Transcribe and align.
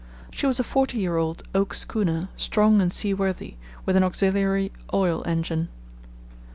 She 0.31 0.47
was 0.47 0.59
a 0.59 0.63
forty 0.63 0.97
year 0.97 1.17
old 1.17 1.43
oak 1.53 1.75
schooner, 1.75 2.29
strong 2.35 2.81
and 2.81 2.91
seaworthy, 2.91 3.53
with 3.85 3.95
an 3.95 4.01
auxiliary 4.03 4.71
oil 4.91 5.21
engine. 5.27 5.69